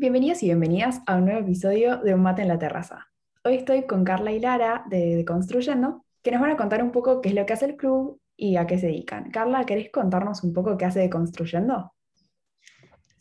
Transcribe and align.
Bienvenidos 0.00 0.42
y 0.42 0.46
bienvenidas 0.46 1.02
a 1.06 1.16
un 1.16 1.26
nuevo 1.26 1.40
episodio 1.40 1.98
de 1.98 2.14
Un 2.14 2.22
mate 2.22 2.40
en 2.40 2.48
la 2.48 2.58
terraza. 2.58 3.08
Hoy 3.44 3.56
estoy 3.56 3.86
con 3.86 4.02
Carla 4.02 4.32
y 4.32 4.40
Lara 4.40 4.82
de, 4.88 5.26
Construyendo, 5.26 6.06
que 6.22 6.30
nos 6.30 6.40
van 6.40 6.52
a 6.52 6.56
contar 6.56 6.82
un 6.82 6.90
poco 6.90 7.20
qué 7.20 7.28
es 7.28 7.34
lo 7.34 7.44
que 7.44 7.52
hace 7.52 7.66
el 7.66 7.76
club 7.76 8.18
y 8.34 8.56
a 8.56 8.66
qué 8.66 8.78
se 8.78 8.86
dedican. 8.86 9.30
Carla, 9.30 9.66
¿querés 9.66 9.90
contarnos 9.92 10.42
un 10.42 10.54
poco 10.54 10.78
qué 10.78 10.86
hace 10.86 11.00
de 11.00 11.10
Construyendo? 11.10 11.92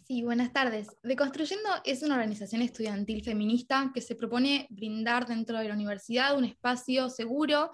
Sí, 0.10 0.24
buenas 0.24 0.52
tardes. 0.52 0.88
Deconstruyendo 1.04 1.70
es 1.86 2.02
una 2.02 2.16
organización 2.16 2.64
estudiantil 2.64 3.24
feminista 3.24 3.92
que 3.94 4.02
se 4.02 4.16
propone 4.16 4.66
brindar 4.72 5.28
dentro 5.28 5.60
de 5.60 5.68
la 5.68 5.76
universidad 5.76 6.36
un 6.36 6.46
espacio 6.46 7.12
seguro 7.12 7.70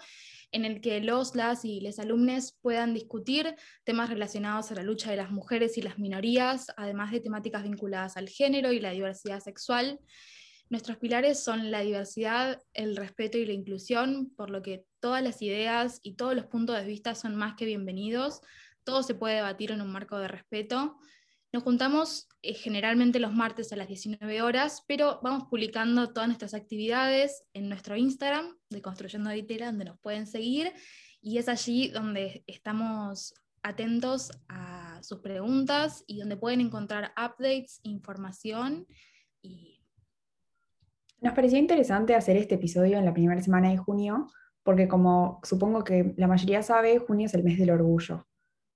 en 0.51 0.65
el 0.65 0.81
que 0.81 0.99
los, 0.99 1.33
las 1.33 1.63
y 1.63 1.79
les 1.79 1.97
alumnos 1.97 2.57
puedan 2.59 2.93
discutir 2.93 3.55
temas 3.85 4.09
relacionados 4.09 4.69
a 4.69 4.75
la 4.75 4.83
lucha 4.83 5.11
de 5.11 5.15
las 5.15 5.31
mujeres 5.31 5.77
y 5.77 5.81
las 5.81 5.97
minorías, 5.97 6.67
además 6.75 7.13
de 7.13 7.21
temáticas 7.21 7.63
vinculadas 7.63 8.17
al 8.17 8.27
género 8.27 8.73
y 8.73 8.81
la 8.81 8.91
diversidad 8.91 9.39
sexual. 9.39 10.01
Nuestros 10.67 10.97
pilares 10.97 11.41
son 11.41 11.71
la 11.71 11.79
diversidad, 11.79 12.61
el 12.73 12.97
respeto 12.97 13.37
y 13.37 13.45
la 13.45 13.53
inclusión, 13.53 14.33
por 14.35 14.49
lo 14.49 14.61
que 14.61 14.83
todas 14.99 15.23
las 15.23 15.41
ideas 15.41 16.01
y 16.03 16.15
todos 16.17 16.35
los 16.35 16.47
puntos 16.47 16.75
de 16.75 16.85
vista 16.85 17.15
son 17.15 17.37
más 17.37 17.55
que 17.55 17.63
bienvenidos. 17.63 18.41
Todo 18.83 19.03
se 19.03 19.15
puede 19.15 19.35
debatir 19.35 19.71
en 19.71 19.79
un 19.79 19.89
marco 19.89 20.19
de 20.19 20.27
respeto. 20.27 20.97
Nos 21.55 21.63
juntamos 21.63 22.27
eh, 22.41 22.53
generalmente 22.53 23.17
los 23.17 23.33
martes 23.33 23.71
a 23.71 23.77
las 23.77 23.87
19 23.87 24.41
horas, 24.41 24.83
pero 24.89 25.21
vamos 25.23 25.45
publicando 25.45 26.11
todas 26.11 26.27
nuestras 26.27 26.53
actividades 26.53 27.45
en 27.53 27.69
nuestro 27.69 27.95
Instagram 27.95 28.57
de 28.69 28.81
Construyendo 28.81 29.29
Ditela, 29.29 29.67
donde 29.67 29.85
nos 29.85 29.97
pueden 30.01 30.27
seguir, 30.27 30.73
y 31.21 31.37
es 31.37 31.47
allí 31.47 31.87
donde 31.87 32.43
estamos 32.45 33.35
atentos 33.63 34.33
a 34.49 34.99
sus 35.01 35.21
preguntas 35.21 36.03
y 36.07 36.19
donde 36.19 36.35
pueden 36.35 36.59
encontrar 36.59 37.13
updates, 37.13 37.79
información 37.83 38.85
y... 39.41 39.81
Nos 41.21 41.35
pareció 41.35 41.57
interesante 41.57 42.15
hacer 42.15 42.35
este 42.35 42.55
episodio 42.55 42.97
en 42.97 43.05
la 43.05 43.13
primera 43.13 43.41
semana 43.41 43.69
de 43.69 43.77
junio, 43.77 44.27
porque 44.61 44.89
como 44.89 45.39
supongo 45.43 45.85
que 45.85 46.15
la 46.17 46.27
mayoría 46.27 46.61
sabe, 46.63 46.99
junio 46.99 47.27
es 47.27 47.33
el 47.33 47.45
mes 47.45 47.57
del 47.57 47.69
orgullo. 47.69 48.27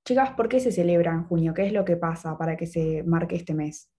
Chicas, 0.09 0.31
¿por 0.31 0.49
qué 0.49 0.59
se 0.59 0.71
celebra 0.71 1.11
en 1.11 1.23
junio? 1.25 1.53
¿Qué 1.53 1.67
es 1.67 1.71
lo 1.71 1.85
que 1.85 1.95
pasa 1.95 2.35
para 2.35 2.57
que 2.57 2.65
se 2.65 3.03
marque 3.03 3.35
este 3.35 3.53
mes? 3.53 3.91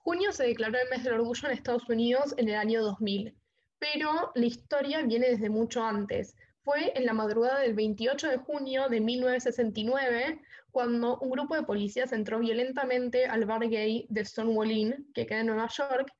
Junio 0.00 0.32
se 0.32 0.44
declaró 0.44 0.76
el 0.78 0.90
mes 0.90 1.02
del 1.02 1.14
orgullo 1.14 1.48
en 1.48 1.54
Estados 1.54 1.88
Unidos 1.88 2.34
en 2.36 2.50
el 2.50 2.56
año 2.56 2.82
2000, 2.82 3.34
pero 3.78 4.32
la 4.34 4.44
historia 4.44 5.00
viene 5.00 5.30
desde 5.30 5.48
mucho 5.48 5.82
antes. 5.82 6.36
Fue 6.62 6.92
en 6.94 7.06
la 7.06 7.14
madrugada 7.14 7.60
del 7.60 7.72
28 7.72 8.28
de 8.28 8.36
junio 8.36 8.90
de 8.90 9.00
1969 9.00 10.42
cuando 10.70 11.20
un 11.20 11.30
grupo 11.30 11.54
de 11.54 11.62
policías 11.62 12.12
entró 12.12 12.38
violentamente 12.40 13.24
al 13.24 13.46
bar 13.46 13.66
gay 13.70 14.04
de 14.10 14.26
Stonewall 14.26 14.72
Inn, 14.72 15.10
que 15.14 15.24
queda 15.24 15.40
en 15.40 15.46
Nueva 15.46 15.68
York, 15.68 16.12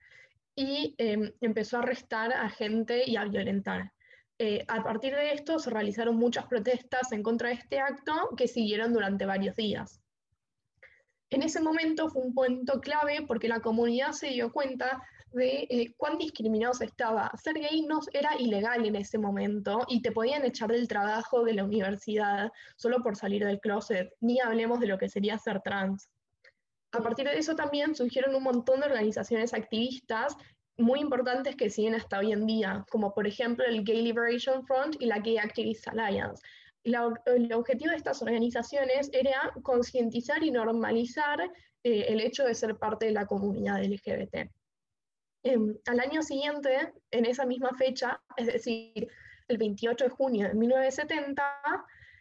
y 0.55 0.95
em, 0.97 1.31
empezó 1.43 1.77
a 1.77 1.81
arrestar 1.81 2.33
a 2.33 2.49
gente 2.49 3.03
y 3.07 3.17
a 3.17 3.25
violentar. 3.27 3.93
Eh, 4.39 4.65
a 4.69 4.83
partir 4.83 5.15
de 5.15 5.33
esto 5.33 5.59
se 5.59 5.71
realizaron 5.71 6.17
muchas 6.17 6.47
protestas 6.47 7.11
en 7.13 7.23
contra 7.23 7.49
de 7.49 7.55
este 7.55 7.79
acto 7.79 8.13
que 8.37 8.49
siguieron 8.49 8.93
durante 8.93 9.25
varios 9.25 9.57
días. 9.57 10.01
En 11.31 11.43
ese 11.43 11.61
momento 11.61 12.09
fue 12.09 12.23
un 12.23 12.35
punto 12.35 12.81
clave 12.81 13.25
porque 13.27 13.49
la 13.49 13.61
comunidad 13.61 14.13
se 14.13 14.29
dio 14.29 14.53
cuenta 14.53 15.03
de 15.33 15.67
eh, 15.71 15.95
cuán 15.97 16.19
discriminados 16.19 16.81
estaba. 16.83 17.31
Ser 17.43 17.55
gay 17.55 17.83
no 17.83 18.01
era 18.13 18.39
ilegal 18.39 18.87
en 18.87 18.97
ese 18.97 19.19
momento 19.19 19.81
y 19.89 20.03
te 20.03 20.13
podían 20.13 20.45
echar 20.45 20.71
del 20.71 20.87
trabajo 20.87 21.43
de 21.43 21.55
la 21.55 21.65
universidad 21.65 22.53
solo 22.77 23.03
por 23.03 23.17
salir 23.17 23.45
del 23.45 23.61
closet, 23.61 24.13
ni 24.21 24.39
hablemos 24.41 24.81
de 24.81 24.87
lo 24.87 24.99
que 24.99 25.09
sería 25.09 25.39
ser 25.39 25.61
trans. 25.63 26.09
A 26.93 27.03
partir 27.03 27.27
de 27.27 27.39
eso 27.39 27.57
también 27.57 27.95
surgieron 27.95 28.35
un 28.35 28.43
montón 28.43 28.81
de 28.81 28.87
organizaciones 28.87 29.53
activistas 29.53 30.37
muy 30.79 31.01
importantes 31.01 31.57
que 31.57 31.71
siguen 31.71 31.95
hasta 31.95 32.19
hoy 32.19 32.33
en 32.33 32.47
día, 32.47 32.85
como 32.91 33.15
por 33.15 33.27
ejemplo 33.27 33.65
el 33.65 33.85
Gay 33.85 34.03
Liberation 34.03 34.67
Front 34.67 34.97
y 35.01 35.07
la 35.07 35.19
Gay 35.19 35.39
Activist 35.39 35.89
Alliance. 35.89 36.43
el 36.85 37.53
objetivo 37.53 37.91
de 37.91 37.97
estas 37.97 38.23
organizaciones 38.23 39.11
era 39.13 39.53
concientizar 39.63 40.43
y 40.45 40.51
normalizar 40.51 41.41
eh, 41.83 42.07
el 42.09 42.21
hecho 42.21 42.45
de 42.45 42.55
ser 42.55 42.77
parte 42.77 43.07
de 43.07 43.13
la 43.13 43.27
comunidad 43.27 43.83
LGBT. 43.83 44.51
Em, 45.43 45.77
al 45.87 46.01
año 46.01 46.23
siguiente, 46.23 46.93
en 47.11 47.25
esa 47.25 47.47
misma 47.47 47.71
fecha, 47.77 48.21
es 48.37 48.47
decir, 48.47 49.09
el 49.49 49.59
28 49.59 50.05
de 50.05 50.11
junio 50.11 50.49
de 50.49 50.55
1970, 50.55 51.43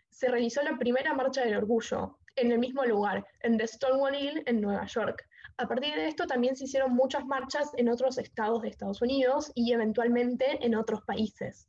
se 0.10 0.30
realizó 0.30 0.62
la 0.62 0.78
primera 0.78 1.14
marcha 1.14 1.44
del 1.44 1.58
orgullo 1.58 2.20
en 2.36 2.52
el 2.52 2.60
mismo 2.60 2.86
lugar, 2.86 3.26
en 3.42 3.58
The 3.58 3.68
Stonewall 3.68 4.16
Inn, 4.16 4.44
en 4.46 4.62
Nueva 4.62 4.86
York. 4.86 5.28
A 5.58 5.68
partir 5.68 5.96
de 5.96 6.08
esto 6.08 6.28
también 6.28 6.56
se 6.56 6.66
hicieron 6.66 6.94
muchas 6.94 7.26
marchas 7.26 7.72
en 7.78 7.90
otros 7.90 8.18
estados 8.18 8.62
de 8.62 8.70
Estados 8.70 9.02
Unidos 9.02 9.52
y 9.56 9.74
eventualmente 9.74 10.66
en 10.66 10.76
otros 10.76 11.02
países. 11.04 11.68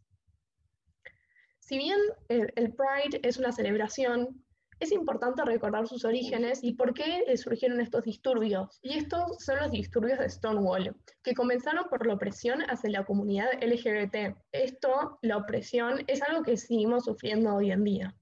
Si 1.60 1.78
bien 1.78 1.98
el, 2.28 2.74
Pride 2.74 3.20
es 3.22 3.38
una 3.38 3.50
celebración, 3.50 4.44
es 4.78 4.92
importante 4.92 5.44
recordar 5.44 5.88
sus 5.88 6.04
orígenes 6.04 6.62
y 6.62 6.74
por 6.74 6.94
qué 6.94 7.24
surgieron 7.36 7.80
estos 7.80 8.04
disturbios. 8.04 8.78
Y 8.82 8.98
estos 8.98 9.38
son 9.38 9.58
los 9.58 9.70
disturbios 9.72 10.18
de 10.18 10.28
Stonewall, 10.28 10.94
que 11.24 11.34
comenzaron 11.34 11.88
por 11.88 12.06
la 12.06 12.14
opresión 12.14 12.60
hacia 12.68 12.90
la 12.90 13.04
comunidad 13.04 13.48
LGBT. 13.60 14.36
Esto, 14.52 15.18
la 15.22 15.38
opresión, 15.38 16.04
es 16.06 16.22
algo 16.22 16.42
que 16.44 16.56
seguimos 16.56 17.06
sufriendo 17.06 17.54
hoy 17.54 17.72
en 17.72 17.82
día. 17.82 18.14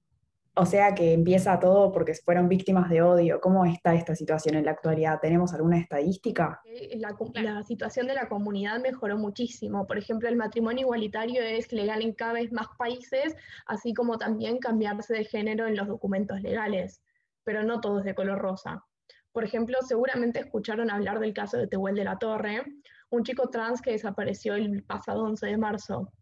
O 0.57 0.65
sea 0.65 0.95
que 0.95 1.11
empieza 1.11 1.59
todo 1.59 1.91
porque 1.91 2.13
fueron 2.13 2.47
víctimas 2.47 2.89
de 2.89 3.01
odio. 3.01 3.41
¿Cómo 3.41 3.65
está 3.65 3.93
esta 3.93 4.15
situación 4.15 4.55
en 4.55 4.63
la 4.63 4.71
actualidad? 4.71 5.19
¿Tenemos 5.21 5.53
alguna 5.53 5.77
estadística? 5.77 6.61
Eh, 6.63 6.97
la, 6.97 7.13
la, 7.41 7.63
situación 7.63 8.07
de 8.07 8.13
la 8.13 8.29
comunidad 8.29 8.79
mejoró 8.79 9.17
muchísimo. 9.17 9.85
Por 9.85 9.97
ejemplo, 9.97 10.29
el 10.29 10.37
matrimonio 10.37 10.83
igualitario 10.83 11.41
es 11.41 11.73
legal 11.73 12.01
en 12.01 12.13
cada 12.13 12.33
vez 12.33 12.53
más 12.53 12.67
países, 12.77 13.35
así 13.65 13.93
como 13.93 14.17
también 14.17 14.59
cambiarse 14.59 15.13
de 15.13 15.25
género 15.25 15.67
en 15.67 15.75
los 15.75 15.87
documentos 15.87 16.41
legales, 16.41 17.01
pero 17.43 17.63
no 17.63 17.81
todo 17.81 17.99
es 17.99 18.05
de 18.05 18.15
color 18.15 18.39
rosa. 18.39 18.85
Por 19.33 19.43
ejemplo, 19.43 19.77
seguramente 19.85 20.39
escucharon 20.39 20.89
hablar 20.89 21.19
del 21.19 21.33
caso 21.33 21.57
de 21.57 21.67
Tehuel 21.67 21.95
de 21.95 22.05
la 22.05 22.17
Torre, 22.17 22.63
un 23.09 23.23
chico 23.25 23.49
trans 23.49 23.81
que 23.81 23.91
desapareció 23.91 24.55
el 24.55 24.83
pasado 24.83 25.23
11 25.23 25.47
de 25.47 25.57
marzo. 25.57 26.13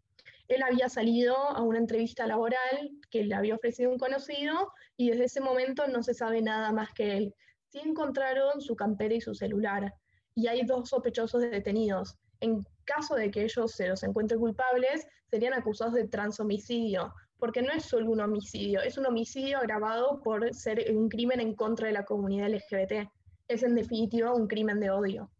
Él 0.48 0.62
había 0.62 0.88
salido 0.88 1.36
a 1.36 1.62
una 1.62 1.78
entrevista 1.78 2.26
laboral 2.26 2.90
que 3.10 3.24
le 3.24 3.34
había 3.34 3.54
ofrecido 3.54 3.90
un 3.90 3.98
conocido 3.98 4.72
y 4.96 5.10
desde 5.10 5.24
ese 5.24 5.40
momento 5.40 5.86
no 5.86 6.02
se 6.02 6.14
sabe 6.14 6.42
nada 6.42 6.72
más 6.72 6.92
que 6.92 7.16
él. 7.16 7.34
Sí 7.68 7.80
encontraron 7.84 8.60
su 8.60 8.76
campera 8.76 9.14
y 9.14 9.20
su 9.20 9.34
celular 9.34 9.92
y 10.34 10.48
hay 10.48 10.64
dos 10.64 10.88
sospechosos 10.88 11.40
detenidos. 11.40 12.16
En 12.40 12.64
caso 12.84 13.14
de 13.14 13.30
que 13.30 13.44
ellos 13.44 13.72
se 13.72 13.88
los 13.88 14.02
encuentren 14.02 14.40
culpables, 14.40 15.06
serían 15.30 15.54
acusados 15.54 15.94
de 15.94 16.08
transhomicidio, 16.08 17.14
porque 17.38 17.62
no 17.62 17.72
es 17.72 17.84
solo 17.84 18.10
un 18.10 18.20
homicidio, 18.20 18.80
es 18.82 18.98
un 18.98 19.06
homicidio 19.06 19.58
agravado 19.58 20.20
por 20.22 20.52
ser 20.54 20.84
un 20.94 21.08
crimen 21.08 21.40
en 21.40 21.54
contra 21.54 21.86
de 21.86 21.94
la 21.94 22.04
comunidad 22.04 22.50
LGBT. 22.50 23.08
Es 23.48 23.62
en 23.62 23.74
definitiva 23.74 24.34
un 24.34 24.46
crimen 24.46 24.80
de 24.80 24.90
odio. 24.90 25.30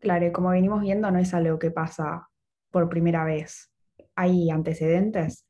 Claro, 0.00 0.26
y 0.26 0.32
como 0.32 0.50
venimos 0.50 0.82
viendo, 0.82 1.10
no 1.10 1.18
es 1.18 1.32
algo 1.32 1.58
que 1.58 1.70
pasa 1.70 2.28
por 2.70 2.88
primera 2.88 3.24
vez. 3.24 3.70
¿Hay 4.16 4.50
antecedentes? 4.50 5.46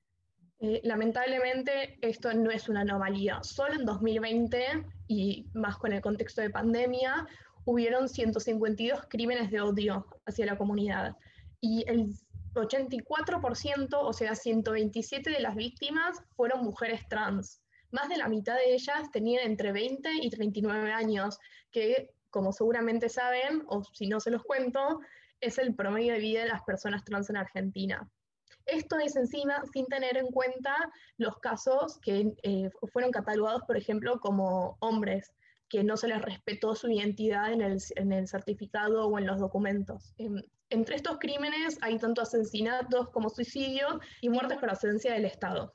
Eh, 0.58 0.80
lamentablemente 0.84 1.98
esto 2.00 2.32
no 2.34 2.50
es 2.50 2.68
una 2.68 2.80
anomalía. 2.80 3.42
Solo 3.42 3.74
en 3.74 3.84
2020, 3.84 4.84
y 5.06 5.46
más 5.54 5.76
con 5.76 5.92
el 5.92 6.00
contexto 6.00 6.40
de 6.40 6.50
pandemia, 6.50 7.26
hubieron 7.64 8.08
152 8.08 9.06
crímenes 9.08 9.50
de 9.50 9.60
odio 9.60 10.06
hacia 10.24 10.46
la 10.46 10.58
comunidad. 10.58 11.16
Y 11.60 11.84
el 11.88 12.10
84%, 12.54 13.88
o 13.92 14.12
sea, 14.12 14.34
127 14.34 15.30
de 15.30 15.40
las 15.40 15.54
víctimas 15.54 16.22
fueron 16.34 16.64
mujeres 16.64 17.06
trans. 17.08 17.62
Más 17.92 18.08
de 18.08 18.16
la 18.16 18.28
mitad 18.28 18.56
de 18.56 18.74
ellas 18.74 19.10
tenían 19.12 19.46
entre 19.46 19.72
20 19.72 20.10
y 20.22 20.30
39 20.30 20.92
años, 20.92 21.38
que, 21.70 22.10
como 22.30 22.52
seguramente 22.52 23.08
saben, 23.08 23.62
o 23.68 23.84
si 23.84 24.08
no 24.08 24.20
se 24.20 24.30
los 24.30 24.42
cuento, 24.42 25.00
es 25.40 25.58
el 25.58 25.74
promedio 25.74 26.14
de 26.14 26.20
vida 26.20 26.40
de 26.40 26.48
las 26.48 26.62
personas 26.62 27.04
trans 27.04 27.30
en 27.30 27.36
Argentina. 27.36 28.10
Esto 28.66 28.98
es 28.98 29.14
encima 29.16 29.62
sin 29.72 29.86
tener 29.86 30.16
en 30.16 30.26
cuenta 30.26 30.74
los 31.16 31.38
casos 31.38 31.98
que 32.00 32.34
eh, 32.42 32.70
fueron 32.92 33.12
catalogados, 33.12 33.62
por 33.62 33.76
ejemplo, 33.76 34.18
como 34.20 34.76
hombres, 34.80 35.32
que 35.68 35.84
no 35.84 35.96
se 35.96 36.08
les 36.08 36.20
respetó 36.20 36.74
su 36.74 36.90
identidad 36.90 37.52
en 37.52 37.62
el, 38.12 38.28
certificado 38.28 39.06
o 39.06 39.18
en 39.18 39.26
los 39.26 39.38
documentos. 39.38 40.14
Em, 40.18 40.42
entre 40.70 40.96
estos 40.96 41.18
crímenes 41.18 41.78
hay 41.80 41.98
tanto 41.98 42.22
asesinatos 42.22 43.10
como 43.10 43.30
suicidios 43.30 43.98
y 44.20 44.28
muertes 44.28 44.58
por 44.58 44.70
ausencia 44.70 45.12
del 45.12 45.24
Estado. 45.24 45.74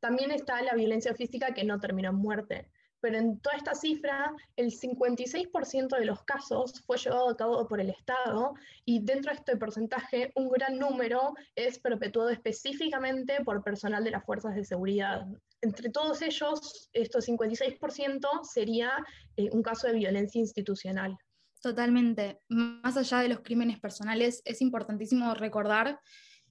También 0.00 0.30
está 0.30 0.60
la 0.62 0.74
violencia 0.74 1.14
física 1.14 1.54
que 1.54 1.64
no 1.64 1.78
terminó 1.78 2.10
en 2.10 2.16
muerte 2.16 2.70
pero 3.04 3.18
en 3.18 3.38
toda 3.40 3.58
esta 3.58 3.74
cifra, 3.74 4.34
el 4.56 4.72
56% 4.72 5.98
de 5.98 6.06
los 6.06 6.22
casos 6.22 6.80
fue 6.86 6.96
llevado 6.96 7.28
a 7.28 7.36
cabo 7.36 7.68
por 7.68 7.78
el 7.78 7.90
Estado 7.90 8.54
y 8.86 9.04
dentro 9.04 9.30
de 9.30 9.36
este 9.36 9.58
porcentaje, 9.58 10.32
un 10.36 10.48
gran 10.48 10.78
número 10.78 11.34
es 11.54 11.78
perpetuado 11.78 12.30
específicamente 12.30 13.44
por 13.44 13.62
personal 13.62 14.04
de 14.04 14.10
las 14.12 14.24
fuerzas 14.24 14.54
de 14.54 14.64
seguridad. 14.64 15.26
Entre 15.60 15.90
todos 15.90 16.22
ellos, 16.22 16.88
estos 16.94 17.28
56% 17.28 18.26
sería 18.42 18.92
eh, 19.36 19.50
un 19.52 19.62
caso 19.62 19.86
de 19.86 19.92
violencia 19.92 20.40
institucional. 20.40 21.14
Totalmente. 21.60 22.40
Más 22.48 22.96
allá 22.96 23.18
de 23.18 23.28
los 23.28 23.40
crímenes 23.40 23.80
personales, 23.80 24.40
es 24.46 24.62
importantísimo 24.62 25.34
recordar 25.34 26.00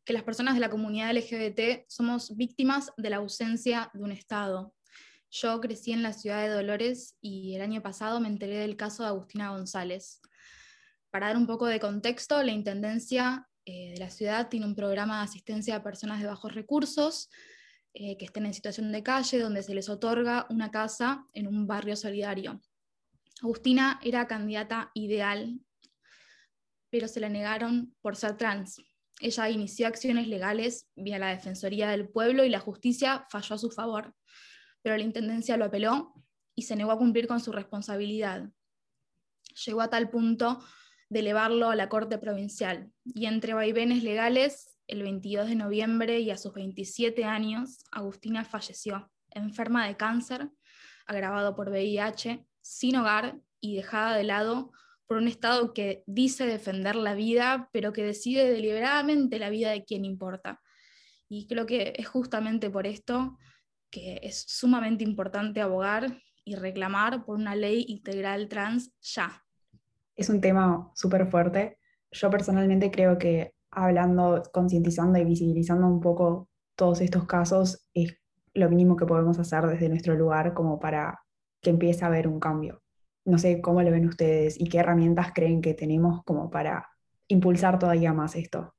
que 0.06 0.13
las 0.13 0.21
personas 0.21 0.53
de 0.53 0.59
la 0.59 0.69
comunidad 0.69 1.15
LGBT 1.15 1.85
somos 1.88 2.35
víctimas 2.35 2.91
de 2.95 3.09
la 3.09 3.17
ausencia 3.17 3.89
de 3.95 4.03
un 4.03 4.11
Estado. 4.11 4.71
Yo 5.35 5.59
crecí 5.59 5.91
en 5.91 6.03
la 6.03 6.13
ciudad 6.13 6.44
de 6.44 6.50
Dolores 6.50 7.18
y 7.19 7.56
el 7.56 7.63
año 7.63 7.81
pasado 7.81 8.19
me 8.19 8.27
enteré 8.27 8.57
del 8.57 8.77
caso 8.77 9.01
de 9.01 9.09
Agustina 9.09 9.50
González. 9.50 10.21
Para 11.09 11.25
dar 11.25 11.38
un 11.38 11.47
poco 11.47 11.65
de 11.65 11.80
contexto, 11.80 12.44
la 12.44 12.51
Intendencia 12.51 13.50
eh, 13.65 13.94
de 13.94 13.97
la 13.97 14.12
ciudad 14.12 14.50
tiene 14.50 14.68
un 14.68 14.75
programa 14.75 15.18
de 15.18 15.24
asistencia 15.24 15.75
a 15.75 15.83
personas 15.83 16.21
de 16.21 16.27
bajos 16.27 16.53
recursos 16.53 17.31
eh, 17.95 18.15
que 18.18 18.25
estén 18.25 18.45
en 18.45 18.53
situación 18.53 18.91
de 18.91 19.01
calle, 19.01 19.39
donde 19.39 19.63
se 19.63 19.74
les 19.74 19.89
otorga 19.89 20.45
una 20.51 20.69
casa 20.69 21.25
en 21.33 21.47
un 21.47 21.65
barrio 21.65 21.95
solidario. 21.95 22.62
Agustina 23.41 24.00
era 24.03 24.27
candidata 24.27 24.91
ideal, 24.94 25.59
pero 26.91 27.07
se 27.07 27.19
la 27.19 27.30
negaron 27.30 27.95
por 28.01 28.15
ser 28.18 28.38
trans. 28.38 28.80
Ella 29.19 29.50
inició 29.50 29.88
acciones 29.88 30.27
legales 30.27 30.91
vía 30.95 31.18
la 31.18 31.30
Defensoría 31.30 31.89
del 31.89 32.07
Pueblo 32.07 32.45
y 32.45 32.50
la 32.50 32.59
justicia 32.59 33.25
falló 33.31 33.56
a 33.56 33.57
su 33.57 33.71
favor, 33.71 34.13
pero 34.83 34.97
la 34.97 35.03
Intendencia 35.03 35.57
lo 35.57 35.65
apeló 35.65 36.13
y 36.53 36.63
se 36.63 36.75
negó 36.75 36.91
a 36.91 36.97
cumplir 36.97 37.27
con 37.27 37.39
su 37.39 37.51
responsabilidad. 37.51 38.51
Llegó 39.65 39.81
a 39.81 39.89
tal 39.89 40.09
punto 40.12 40.63
de 41.09 41.19
elevarlo 41.19 41.69
a 41.69 41.75
la 41.75 41.89
Corte 41.89 42.18
Provincial 42.19 42.91
y 43.03 43.25
entre 43.25 43.53
vaivenes 43.53 44.03
legales, 44.03 44.77
el 44.88 45.01
22 45.01 45.47
de 45.47 45.56
noviembre 45.56 46.19
y 46.19 46.30
a 46.30 46.38
sus 46.38 46.53
27 46.53 47.24
años, 47.24 47.80
Agustina 47.91 48.44
falleció, 48.44 49.09
enferma 49.31 49.88
de 49.88 49.95
cáncer, 49.95 50.50
agravado 51.06 51.56
por 51.56 51.69
VIH, 51.69 52.45
sin 52.62 52.97
hogar 52.97 53.39
y 53.59 53.75
dejada 53.75 54.15
de 54.18 54.24
lado 54.24 54.71
por 55.07 55.18
un 55.18 55.27
Estado 55.27 55.74
que 55.74 56.03
dice 56.06 56.45
defender 56.45 56.95
la 56.95 57.13
vida, 57.13 57.69
pero 57.71 57.94
que 57.94 58.03
decide 58.03 58.51
deliberadamente 58.51 59.39
la 59.39 59.50
vida 59.50 59.71
de 59.71 59.85
quien 59.85 60.06
importa. 60.06 60.62
Y 61.30 61.47
creo 61.47 61.65
que 61.65 61.94
es 61.95 62.07
justamente 62.07 62.69
por 62.69 62.88
esto 62.88 63.38
que 63.94 64.19
es 64.24 64.44
sumamente 64.48 65.04
importante 65.04 65.62
abogar 65.62 66.18
y 66.44 66.56
reclamar 66.56 67.24
por 67.24 67.36
una 67.36 67.56
ley 67.56 67.86
integral 67.88 68.50
trans 68.50 68.92
ya. 69.00 69.45
Es 70.16 70.30
un 70.30 70.42
tema 70.42 70.92
súper 70.95 71.28
fuerte. 71.28 71.78
Yo 72.12 72.31
personalmente 72.31 72.90
creo 72.90 73.19
que 73.19 73.54
hablando, 73.69 74.42
concientizando 74.51 75.19
y 75.19 75.25
visibilizando 75.25 75.86
un 75.86 76.01
poco 76.01 76.50
todos 76.75 77.01
estos 77.01 77.28
casos 77.28 77.88
es 77.94 78.18
lo 78.56 78.68
mínimo 78.68 78.95
que 78.95 79.06
podemos 79.06 79.38
hacer 79.38 79.68
desde 79.68 79.90
nuestro 79.90 80.16
lugar 80.16 80.56
como 80.56 80.80
para 80.80 81.19
que 81.62 81.69
empiece 81.69 82.04
a 82.04 82.07
haber 82.07 82.28
un 82.28 82.40
cambio. 82.40 82.81
No 83.25 83.38
sé 83.38 83.62
cómo 83.62 83.84
lo 83.84 83.92
ven 83.92 84.07
ustedes 84.07 84.60
y 84.60 84.69
qué 84.69 84.80
herramientas 84.80 85.34
creen 85.36 85.62
que 85.62 85.75
tenemos 85.75 86.24
como 86.24 86.50
para 86.50 86.90
impulsar 87.28 87.78
todavía 87.78 88.12
más 88.12 88.36
esto. 88.36 88.74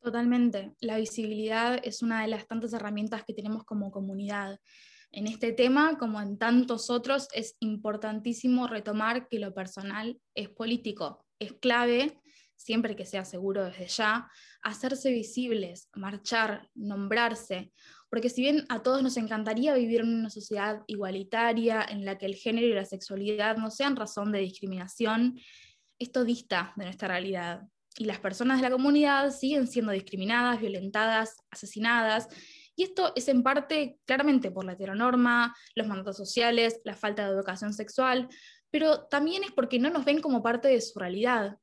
Totalmente. 0.00 0.74
La 0.80 0.96
visibilidad 0.96 1.78
es 1.82 2.02
una 2.02 2.22
de 2.22 2.28
las 2.28 2.46
tantas 2.46 2.72
herramientas 2.72 3.22
que 3.24 3.34
tenemos 3.34 3.64
como 3.64 3.90
comunidad. 3.90 4.58
En 5.12 5.26
este 5.26 5.52
tema, 5.52 5.98
como 5.98 6.20
en 6.20 6.38
tantos 6.38 6.88
otros, 6.88 7.28
es 7.32 7.56
importantísimo 7.60 8.66
retomar 8.66 9.28
que 9.28 9.38
lo 9.38 9.52
personal 9.52 10.18
es 10.34 10.48
político. 10.48 11.26
Es 11.38 11.52
clave, 11.54 12.18
siempre 12.56 12.96
que 12.96 13.04
sea 13.06 13.24
seguro 13.24 13.64
desde 13.64 13.88
ya, 13.88 14.28
hacerse 14.62 15.10
visibles, 15.10 15.88
marchar, 15.94 16.68
nombrarse, 16.74 17.72
porque 18.10 18.28
si 18.28 18.42
bien 18.42 18.66
a 18.68 18.82
todos 18.82 19.02
nos 19.02 19.16
encantaría 19.16 19.72
vivir 19.74 20.00
en 20.00 20.14
una 20.14 20.30
sociedad 20.30 20.82
igualitaria, 20.86 21.86
en 21.88 22.04
la 22.04 22.18
que 22.18 22.26
el 22.26 22.34
género 22.34 22.66
y 22.66 22.74
la 22.74 22.84
sexualidad 22.84 23.56
no 23.56 23.70
sean 23.70 23.96
razón 23.96 24.32
de 24.32 24.40
discriminación, 24.40 25.38
esto 25.98 26.24
dista 26.24 26.72
de 26.76 26.84
nuestra 26.84 27.08
realidad. 27.08 27.62
Y 28.00 28.06
las 28.06 28.18
personas 28.18 28.56
de 28.56 28.62
la 28.62 28.74
comunidad 28.74 29.30
siguen 29.30 29.66
siendo 29.66 29.92
discriminadas, 29.92 30.58
violentadas, 30.58 31.36
asesinadas. 31.50 32.28
Y 32.74 32.84
esto 32.84 33.12
es 33.14 33.28
en 33.28 33.42
parte 33.42 33.98
claramente 34.06 34.50
por 34.50 34.64
la 34.64 34.72
heteronorma, 34.72 35.54
los 35.74 35.86
mandatos 35.86 36.16
sociales, 36.16 36.80
la 36.84 36.94
falta 36.94 37.26
de 37.26 37.34
educación 37.34 37.74
sexual, 37.74 38.26
pero 38.70 39.02
también 39.08 39.44
es 39.44 39.50
porque 39.52 39.78
no 39.78 39.90
nos 39.90 40.06
ven 40.06 40.22
como 40.22 40.42
parte 40.42 40.68
de 40.68 40.80
su 40.80 40.98
realidad. 40.98 41.58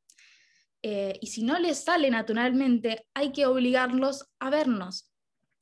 Eh, 0.83 1.17
y 1.21 1.25
si 1.25 1.41
no 1.41 1.57
les 1.57 1.83
sale 1.83 2.11
naturalmente, 2.11 3.07
hay 3.15 3.31
que 3.31 3.47
obligarlos 3.47 4.29
a 4.37 4.51
vernos, 4.51 5.11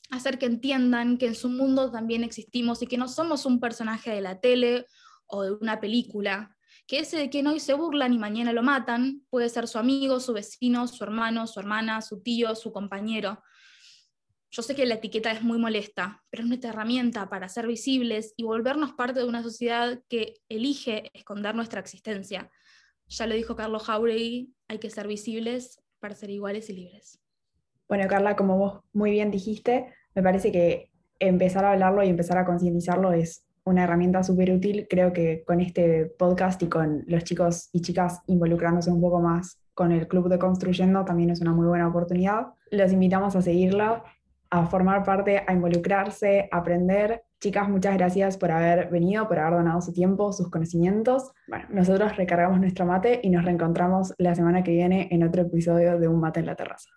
hacer 0.10 0.38
que 0.38 0.48
entiendan 0.48 1.18
que 1.18 1.28
en 1.28 1.36
su 1.36 1.48
mundo 1.48 1.90
también 1.90 2.26
existimos 2.26 2.82
y 2.82 2.88
que 2.88 2.98
no 2.98 3.08
somos 3.08 3.46
un 3.46 3.62
personaje 3.62 4.12
de 4.12 4.20
la 4.20 4.42
tele 4.42 4.88
o 5.28 5.44
de 5.44 5.54
una 5.54 5.80
película, 5.80 6.55
que 6.88 7.00
ese 7.00 7.18
de 7.18 7.30
quien 7.30 7.48
hoy 7.48 7.60
se 7.60 7.74
burlan 7.74 8.14
y 8.14 8.20
mañana 8.20 8.54
lo 8.54 8.64
matan 8.64 9.22
puede 9.30 9.50
ser 9.50 9.68
su 9.68 9.80
amigo, 9.80 10.20
su 10.20 10.34
vecino, 10.34 10.88
su 10.88 11.04
hermano, 11.04 11.48
su 11.48 11.60
hermana, 11.60 12.02
su 12.02 12.22
tío, 12.22 12.56
su 12.56 12.72
compañero. 12.72 13.42
Yo 14.52 14.62
sé 14.62 14.76
que 14.76 14.86
la 14.86 14.96
etiqueta 14.96 15.32
es 15.32 15.42
muy 15.42 15.58
molesta, 15.58 16.24
pero 16.30 16.44
es 16.44 16.48
nuestra 16.48 16.70
herramienta 16.70 17.28
para 17.30 17.50
ser 17.50 17.68
visibles 17.68 18.34
y 18.38 18.44
volvernos 18.44 18.94
parte 18.94 19.20
de 19.20 19.26
una 19.26 19.44
sociedad 19.44 20.00
que 20.08 20.36
elige 20.48 21.10
esconder 21.14 21.56
nuestra 21.56 21.80
existencia. 21.80 22.50
Ya 23.08 23.28
lo 23.28 23.36
dijo 23.36 23.56
Carlos 23.56 23.84
Jauregui, 23.84 24.54
hay 24.68 24.80
que 24.80 24.90
ser 24.90 25.08
visibles 25.08 25.82
para 26.00 26.16
ser 26.16 26.30
iguales 26.30 26.70
y 26.70 26.74
libres. 26.74 27.20
Bueno, 27.88 28.08
Carla, 28.08 28.36
como 28.36 28.58
vos 28.58 28.82
muy 28.94 29.12
bien 29.12 29.30
dijiste, 29.30 29.94
me 30.14 30.24
parece 30.24 30.52
que 30.52 30.90
empezar 31.20 31.66
a 31.66 31.74
hablarlo 31.74 32.04
y 32.04 32.10
empezar 32.10 32.38
a 32.38 32.46
concientizarlo 32.46 33.12
es 33.12 33.45
una 33.66 33.84
herramienta 33.84 34.24
súper 34.24 34.52
útil. 34.52 34.88
Creo 34.90 35.12
que 35.12 35.44
con 35.46 35.60
este 35.60 36.06
podcast 36.06 36.62
y 36.64 36.68
con 36.70 37.04
los 37.08 37.24
chicos 37.24 37.70
y 37.74 37.82
chicas 37.82 38.22
involucrándose 38.28 38.92
un 38.92 39.02
poco 39.02 39.20
más 39.20 39.60
con 39.74 39.92
el 39.92 40.08
Club 40.08 40.30
de 40.30 40.40
Construyendo 40.40 41.04
también 41.04 41.30
es 41.30 41.42
una 41.42 41.52
muy 41.52 41.68
buena 41.68 41.88
oportunidad. 41.88 42.48
Los 42.72 42.94
invitamos 42.94 43.36
a 43.36 43.42
seguirlo, 43.42 44.04
a 44.50 44.66
formar 44.68 45.04
parte, 45.04 45.44
a 45.46 45.54
involucrarse, 45.54 46.48
a 46.52 46.58
aprender. 46.58 47.24
Chicas, 47.42 47.68
muchas 47.68 47.96
gracias 47.98 48.38
por 48.38 48.52
haber 48.52 48.90
venido, 48.90 49.28
por 49.28 49.38
haber 49.38 49.60
donado 49.60 49.82
su 49.82 49.92
tiempo, 49.92 50.32
sus 50.32 50.50
conocimientos. 50.50 51.32
Bueno, 51.48 51.66
nosotros 51.70 52.16
recargamos 52.16 52.60
nuestro 52.60 52.86
mate 52.86 53.20
y 53.22 53.30
nos 53.30 53.44
reencontramos 53.44 54.14
la 54.18 54.34
semana 54.34 54.64
que 54.64 54.72
viene 54.72 55.10
en 55.12 55.24
otro 55.24 55.42
episodio 55.42 56.00
de 56.00 56.08
Un 56.08 56.22
mate 56.22 56.40
en 56.40 56.46
la 56.46 56.56
terraza. 56.56 56.90